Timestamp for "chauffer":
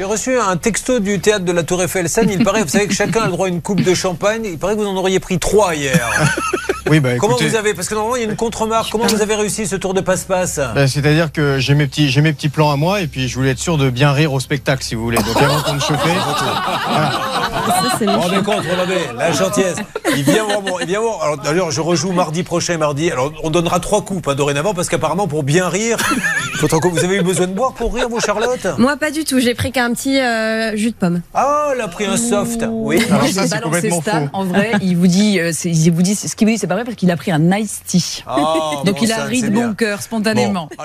15.80-16.10